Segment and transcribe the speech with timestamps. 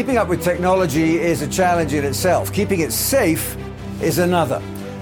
[0.00, 2.50] Keeping up with technology is a challenge in itself.
[2.54, 3.54] Keeping it safe
[4.00, 4.58] is another.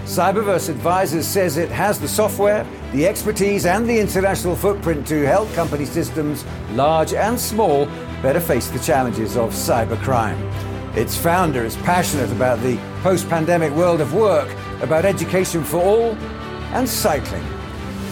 [0.07, 5.53] Cyberverse Advisors says it has the software, the expertise, and the international footprint to help
[5.53, 7.87] company systems, large and small,
[8.23, 10.37] better face the challenges of cybercrime.
[10.97, 14.53] Its founder is passionate about the post pandemic world of work,
[14.83, 16.17] about education for all,
[16.75, 17.45] and cycling.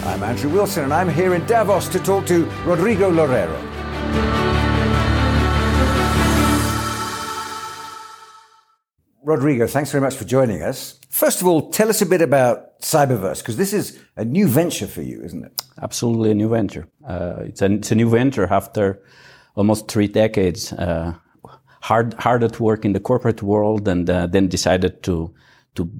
[0.05, 4.26] I'm Andrew Wilson, and I'm here in Davos to talk to Rodrigo Loureiro.
[9.27, 10.97] Rodrigo, thanks very much for joining us.
[11.09, 14.87] First of all, tell us a bit about Cyberverse, because this is a new venture
[14.87, 15.63] for you, isn't it?
[15.81, 16.87] Absolutely a new venture.
[17.05, 19.03] Uh, it's, a, it's, a, new venture after
[19.55, 21.13] almost three decades, uh,
[21.81, 25.35] hard, hard at work in the corporate world, and uh, then decided to,
[25.75, 25.91] to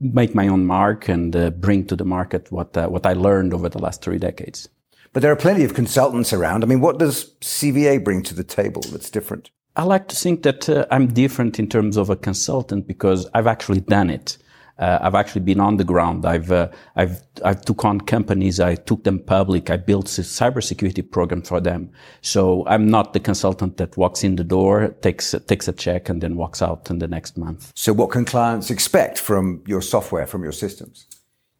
[0.00, 3.52] make my own mark and uh, bring to the market what, uh, what I learned
[3.52, 4.70] over the last three decades.
[5.12, 6.64] But there are plenty of consultants around.
[6.64, 9.50] I mean, what does CVA bring to the table that's different?
[9.76, 13.46] I like to think that uh, I'm different in terms of a consultant because I've
[13.46, 14.36] actually done it.
[14.78, 16.24] Uh, I've actually been on the ground.
[16.24, 18.58] I've, uh, I've, I've took on companies.
[18.58, 19.68] I took them public.
[19.68, 21.90] I built a cybersecurity program for them.
[22.22, 26.22] So I'm not the consultant that walks in the door, takes, takes a check and
[26.22, 27.72] then walks out in the next month.
[27.76, 31.06] So what can clients expect from your software, from your systems?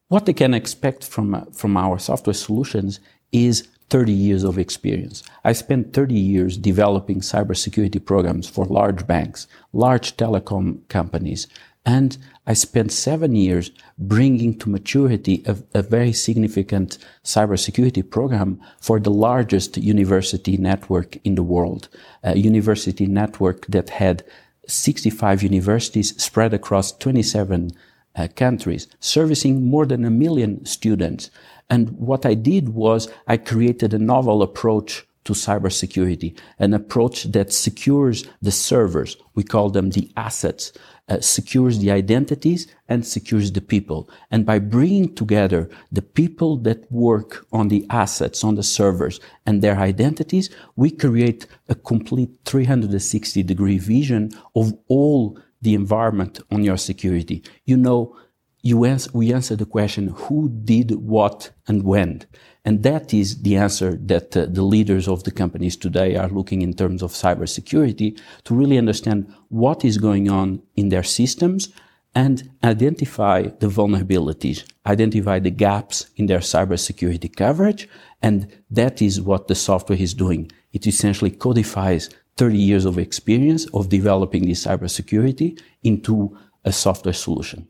[0.08, 3.00] What they can expect from, from our software solutions
[3.32, 5.22] is 30 years of experience.
[5.44, 11.48] I spent 30 years developing cybersecurity programs for large banks, large telecom companies,
[11.84, 19.00] and I spent seven years bringing to maturity a, a, very significant cybersecurity program for
[19.00, 21.88] the largest university network in the world,
[22.22, 24.24] a university network that had
[24.66, 27.70] 65 universities spread across 27
[28.16, 31.30] uh, countries, servicing more than a million students.
[31.70, 37.52] And what I did was I created a novel approach to cybersecurity, an approach that
[37.52, 39.16] secures the servers.
[39.34, 40.72] We call them the assets,
[41.08, 44.08] uh, secures the identities and secures the people.
[44.30, 49.60] And by bringing together the people that work on the assets, on the servers and
[49.60, 56.78] their identities, we create a complete 360 degree vision of all the environment on your
[56.78, 57.42] security.
[57.66, 58.16] You know,
[58.62, 58.78] you
[59.12, 62.26] we answer the question, who did what and when?
[62.64, 66.60] And that is the answer that uh, the leaders of the companies today are looking
[66.60, 71.70] in terms of cybersecurity to really understand what is going on in their systems
[72.14, 77.88] and identify the vulnerabilities, identify the gaps in their cybersecurity coverage.
[78.20, 80.50] And that is what the software is doing.
[80.72, 87.69] It essentially codifies 30 years of experience of developing this cybersecurity into a software solution.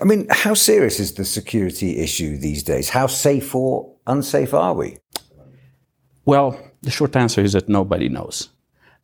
[0.00, 2.88] I mean, how serious is the security issue these days?
[2.88, 4.98] How safe or unsafe are we?
[6.24, 8.50] Well, the short answer is that nobody knows.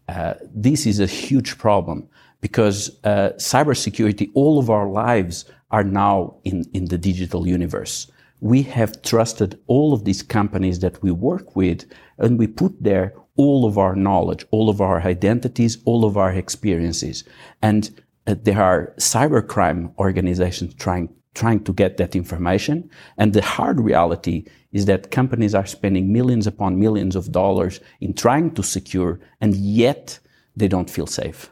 [0.08, 2.08] Uh, this is a huge problem
[2.41, 8.10] because uh, cybersecurity, all of our lives are now in, in the digital universe.
[8.41, 11.84] We have trusted all of these companies that we work with
[12.18, 16.32] and we put there all of our knowledge, all of our identities, all of our
[16.32, 17.24] experiences.
[17.60, 17.91] And
[18.26, 22.91] there are cybercrime organizations trying trying to get that information.
[23.19, 28.15] And the hard reality is that companies are spending millions upon millions of dollars in
[28.15, 30.19] trying to secure, and yet
[30.56, 31.50] they don't feel safe.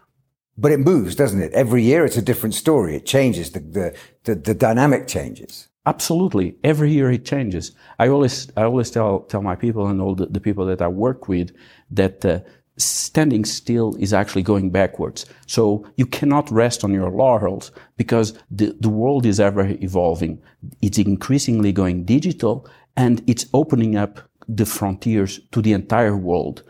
[0.57, 1.53] But it moves, doesn't it?
[1.53, 2.97] Every year it's a different story.
[2.97, 3.51] It changes.
[3.51, 5.69] The, the, the, the dynamic changes.
[5.87, 6.57] Absolutely.
[6.65, 7.73] Every year it changes.
[7.99, 10.89] I always, I always tell, tell my people and all the, the people that I
[10.89, 11.55] work with
[11.91, 12.41] that uh,
[12.77, 15.27] standing still is actually going backwards.
[15.47, 20.43] So you cannot rest on your laurels because the, the world is ever evolving.
[20.83, 26.63] It's increasingly going digital and it's opening up the frontiers to the entire world.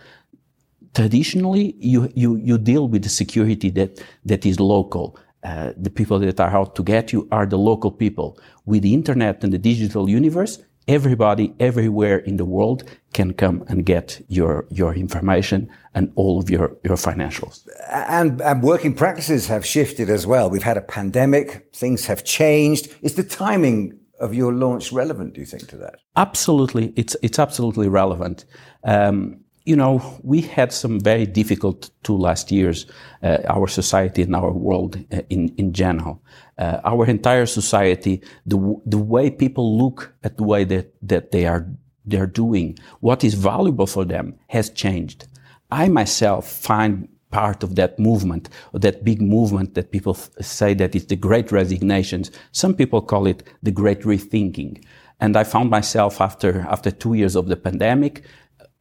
[0.94, 5.18] Traditionally, you, you, you deal with the security that, that is local.
[5.42, 8.38] Uh, the people that are out to get you are the local people.
[8.64, 13.86] With the internet and the digital universe, everybody everywhere in the world can come and
[13.86, 17.66] get your your information and all of your your financials.
[17.90, 20.50] And, and working practices have shifted as well.
[20.50, 21.68] We've had a pandemic.
[21.72, 22.88] Things have changed.
[23.02, 25.96] Is the timing of your launch relevant do you think to that?
[26.16, 26.92] Absolutely.
[26.96, 28.44] It's it's absolutely relevant.
[28.84, 32.86] Um, you know, we had some very difficult two last years,
[33.22, 36.22] uh, our society and our world uh, in, in general.
[36.58, 41.46] Uh, our entire society, the, the way people look at the way that, that they
[41.46, 41.66] are,
[42.04, 45.26] they're doing, what is valuable for them has changed.
[45.70, 51.06] I myself find part of that movement, that big movement that people say that it's
[51.06, 52.30] the great resignations.
[52.52, 54.84] Some people call it the great rethinking.
[55.20, 58.24] And I found myself after, after two years of the pandemic,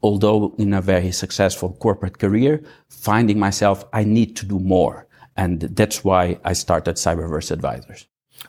[0.03, 5.07] although in a very successful corporate career, finding myself, I need to do more.
[5.35, 8.05] And that's why I started Cyberverse Advisors.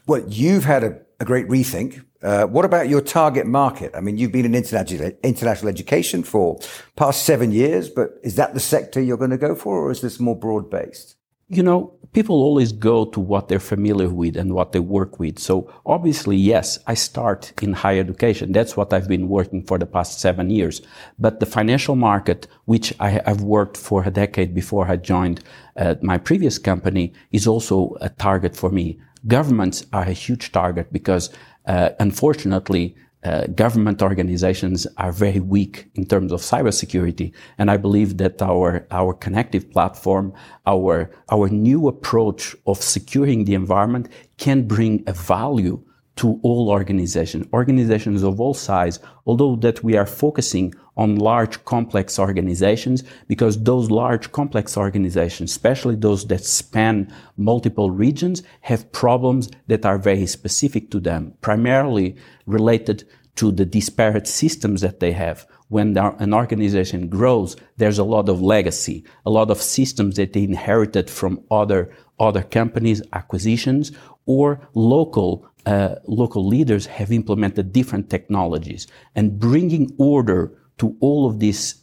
[0.06, 2.04] Well, you've had a, a great rethink.
[2.22, 3.92] Uh, what about your target market?
[3.94, 6.58] I mean, you've been in international, international education for
[6.96, 10.00] past seven years, but is that the sector you're going to go for, or is
[10.00, 11.16] this more broad based?
[11.54, 15.38] You know, people always go to what they're familiar with and what they work with.
[15.38, 18.52] So obviously, yes, I start in higher education.
[18.52, 20.80] That's what I've been working for the past seven years.
[21.18, 25.44] But the financial market, which I, have worked for a decade before I joined
[25.76, 28.98] uh, my previous company, is also a target for me.
[29.26, 31.30] Governments are a huge target because,
[31.66, 37.32] uh, unfortunately, uh, government organizations are very weak in terms of cybersecurity.
[37.58, 40.34] And I believe that our, our connective platform,
[40.66, 45.82] our, our new approach of securing the environment can bring a value
[46.16, 52.18] to all organizations, organizations of all size, although that we are focusing on large complex
[52.18, 59.84] organizations because those large complex organizations, especially those that span multiple regions, have problems that
[59.84, 63.04] are very specific to them, primarily related
[63.36, 65.46] to the disparate systems that they have.
[65.68, 70.44] When an organization grows, there's a lot of legacy, a lot of systems that they
[70.44, 73.90] inherited from other, other companies, acquisitions,
[74.26, 81.40] or local uh, local leaders have implemented different technologies and bringing order to all of
[81.40, 81.74] these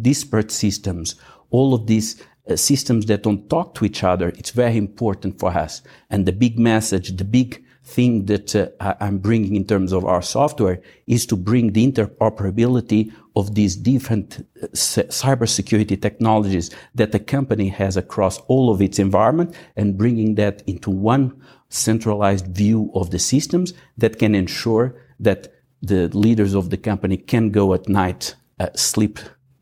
[0.00, 1.16] disparate systems,
[1.50, 5.50] all of these uh, systems that don't talk to each other, it's very important for
[5.50, 5.82] us.
[6.08, 10.22] And the big message, the big thing that uh, I'm bringing in terms of our
[10.22, 17.68] software is to bring the interoperability of these different uh, cybersecurity technologies that the company
[17.68, 23.18] has across all of its environment and bringing that into one centralized view of the
[23.18, 28.68] systems that can ensure that the leaders of the company can go at night uh,
[28.74, 29.18] sleep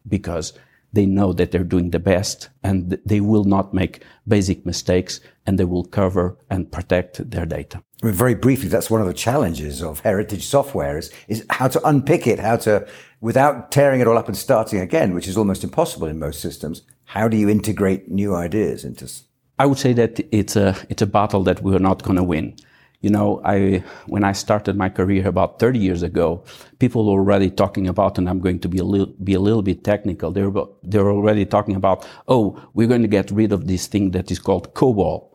[0.07, 0.53] because
[0.93, 5.59] they know that they're doing the best and they will not make basic mistakes and
[5.59, 7.83] they will cover and protect their data.
[8.03, 11.69] I mean, very briefly, that's one of the challenges of heritage software is, is how
[11.69, 12.89] to unpick it, how to,
[13.21, 16.83] without tearing it all up and starting again, which is almost impossible in most systems.
[17.05, 19.11] How do you integrate new ideas into?
[19.59, 22.57] I would say that it's a, it's a battle that we're not going to win.
[23.03, 26.45] You know, I, when I started my career about 30 years ago,
[26.79, 29.63] people were already talking about, and I'm going to be a little, be a little
[29.63, 30.31] bit technical.
[30.31, 33.87] They were, they were already talking about, oh, we're going to get rid of this
[33.87, 35.30] thing that is called COBOL,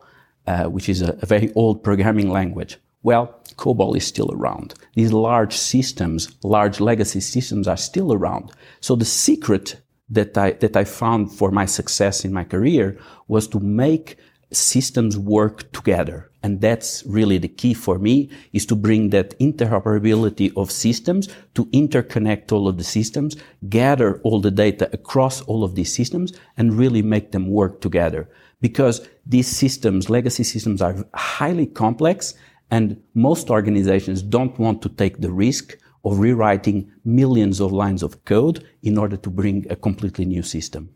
[0.46, 2.78] uh, which is a, a very old programming language.
[3.02, 4.74] Well, COBOL is still around.
[4.94, 8.52] These large systems, large legacy systems are still around.
[8.80, 12.98] So the secret that I, that I found for my success in my career
[13.28, 14.18] was to make
[14.52, 16.30] systems work together.
[16.42, 21.66] And that's really the key for me is to bring that interoperability of systems to
[21.66, 23.36] interconnect all of the systems,
[23.68, 28.28] gather all the data across all of these systems and really make them work together.
[28.60, 32.34] Because these systems, legacy systems are highly complex
[32.70, 38.24] and most organizations don't want to take the risk of rewriting millions of lines of
[38.24, 40.95] code in order to bring a completely new system.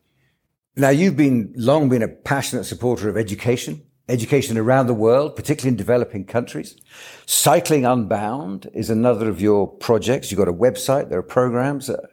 [0.81, 5.73] Now, you've been long been a passionate supporter of education, education around the world, particularly
[5.73, 6.75] in developing countries.
[7.27, 10.31] Cycling Unbound is another of your projects.
[10.31, 11.91] You've got a website, there are programs.
[11.91, 12.07] Uh,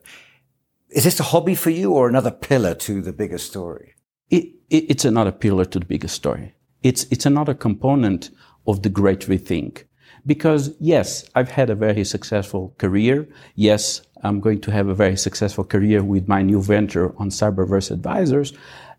[0.89, 3.95] is this a hobby for you or another pillar to the bigger story?
[4.29, 6.53] It, it, it's another pillar to the bigger story.
[6.83, 8.31] It's, it's another component
[8.67, 9.85] of the great rethink.
[10.25, 13.29] Because yes, I've had a very successful career.
[13.55, 17.91] Yes, I'm going to have a very successful career with my new venture on Cyberverse
[17.91, 18.53] Advisors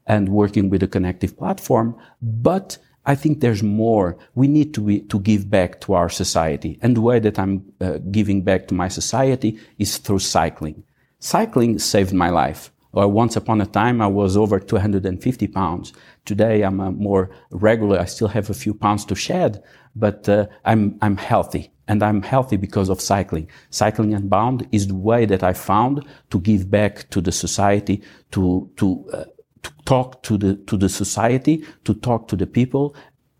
[0.06, 1.96] and working with a connective platform.
[2.22, 4.16] But I think there's more.
[4.34, 6.78] We need to be, to give back to our society.
[6.82, 10.84] And the way that I'm uh, giving back to my society is through cycling.
[11.20, 12.70] Cycling saved my life.
[12.92, 15.92] Or once upon a time, I was over 250 pounds.
[16.24, 17.98] Today, I'm a more regular.
[17.98, 19.62] I still have a few pounds to shed,
[19.94, 21.70] but uh, I'm, I'm healthy.
[21.88, 23.50] And I'm healthy because of cycling.
[23.70, 28.02] Cycling Unbound is the way that I found to give back to the society,
[28.32, 29.24] to, to, uh,
[29.62, 32.94] to talk to the, to the society, to talk to the people,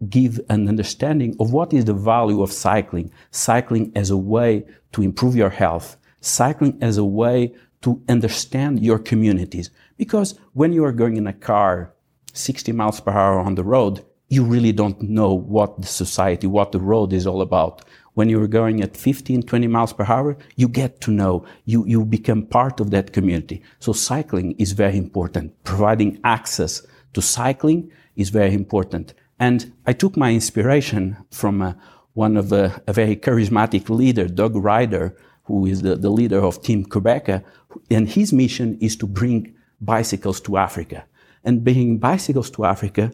[0.09, 3.11] give an understanding of what is the value of cycling.
[3.31, 5.97] Cycling as a way to improve your health.
[6.21, 9.71] Cycling as a way to understand your communities.
[9.97, 11.93] Because when you are going in a car
[12.33, 16.73] 60 miles per hour on the road, you really don't know what the society, what
[16.73, 17.85] the road is all about.
[18.19, 22.05] When you're going at 15, 20 miles per hour, you get to know, you, you
[22.05, 23.63] become part of that community.
[23.79, 25.63] So cycling is very important.
[25.63, 29.15] Providing access to cycling is very important.
[29.39, 31.75] And I took my inspiration from uh,
[32.15, 36.87] one of a, very charismatic leader, Doug Ryder, who is the, the leader of Team
[36.87, 37.45] Qhubeka,
[37.89, 41.05] and his mission is to bring bicycles to Africa.
[41.45, 43.13] And bringing bicycles to Africa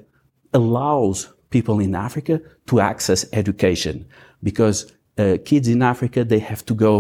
[0.55, 3.97] allows people in Africa to access education
[4.43, 6.95] because uh, kids in Africa, they have to go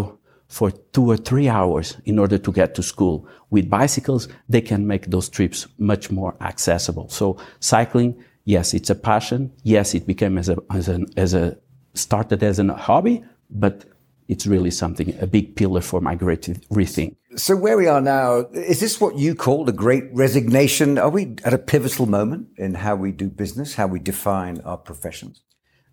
[0.47, 3.17] for two or three hours in order to get to school.
[3.51, 7.09] With bicycles, they can make those trips much more accessible.
[7.09, 8.11] So cycling,
[8.45, 9.51] yes, it's a passion.
[9.65, 11.59] Yes, it became as a, as a, as a,
[11.95, 13.85] started as a hobby, but
[14.29, 17.17] it's really something, a big pillar for my great rethink.
[17.37, 20.99] So where we are now, is this what you call the great resignation?
[20.99, 24.77] Are we at a pivotal moment in how we do business, how we define our
[24.77, 25.43] professions?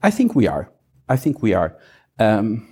[0.04, 0.72] I think we are.
[1.10, 1.78] I think we are.
[2.20, 2.72] Um,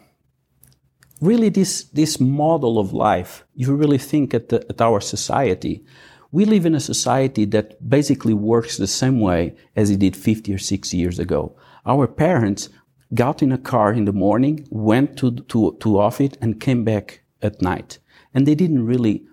[1.19, 5.83] really this, this model of life, you really think at, the, at our society,
[6.31, 10.53] we live in a society that basically works the same way as it did 50
[10.53, 11.55] or 60 years ago.
[11.85, 12.69] Our parents
[13.15, 17.21] got in a car in the morning, went to, to, to office and came back
[17.41, 17.97] at night.
[18.33, 19.25] And they didn't really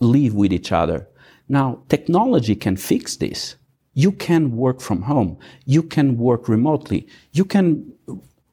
[0.00, 1.08] live with each other.
[1.48, 3.56] Now, technology can fix this.
[3.94, 5.38] You can work from home.
[5.64, 7.06] You can work remotely.
[7.32, 7.92] You can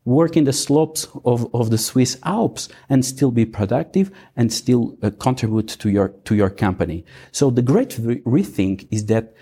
[0.06, 4.98] work in the slopes of, of the Swiss Alps and still be productive and still
[5.01, 7.06] uh, contribute to your, to your company.
[7.32, 9.34] So the great re- rethink is that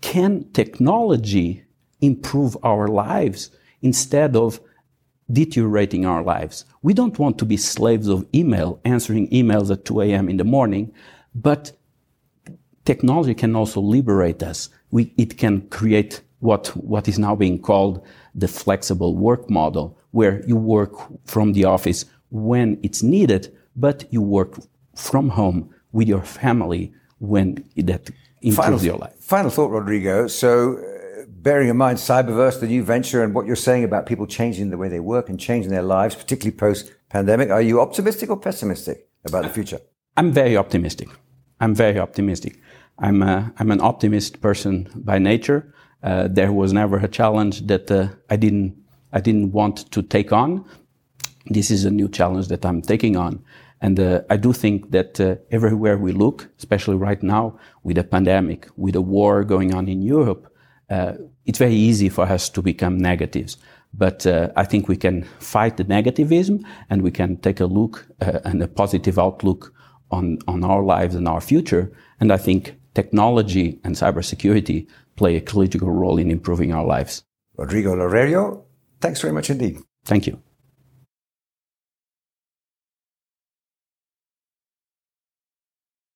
[0.00, 1.64] can technology
[2.00, 3.50] improve our lives
[3.82, 4.60] instead of
[5.30, 6.64] deteriorating our lives?
[6.82, 10.28] We don't want to be slaves of email, answering emails at 2 a.m.
[10.28, 10.92] in the morning,
[11.34, 11.72] but
[12.84, 14.70] technology can also liberate us.
[14.90, 18.04] We, it can create what, what is now being called
[18.34, 20.94] the flexible work model, where you work
[21.26, 24.58] from the office when it's needed, but you work
[24.94, 28.10] from home with your family when that
[28.42, 29.14] improves final, your life.
[29.20, 30.26] Final thought, Rodrigo.
[30.26, 30.78] So,
[31.42, 34.76] bearing in mind Cyberverse, the new venture, and what you're saying about people changing the
[34.76, 39.08] way they work and changing their lives, particularly post pandemic, are you optimistic or pessimistic
[39.24, 39.80] about the future?
[40.16, 41.08] I'm very optimistic.
[41.60, 42.60] I'm very optimistic.
[42.98, 45.72] I'm, a, I'm an optimist person by nature.
[46.02, 48.76] Uh, there was never a challenge that uh, I didn't
[49.12, 50.64] I didn't want to take on.
[51.46, 53.42] This is a new challenge that I'm taking on.
[53.80, 58.04] And uh, I do think that uh, everywhere we look, especially right now with a
[58.04, 60.52] pandemic, with a war going on in Europe,
[60.90, 61.14] uh,
[61.44, 63.56] it's very easy for us to become negatives.
[63.94, 68.06] But uh, I think we can fight the negativism and we can take a look
[68.20, 69.72] uh, and a positive outlook
[70.10, 71.90] on, on our lives and our future.
[72.20, 77.24] And I think technology and cybersecurity play a critical role in improving our lives.
[77.56, 78.64] Rodrigo Loureiro,
[79.00, 79.78] Thanks very much indeed.
[80.04, 80.42] Thank you.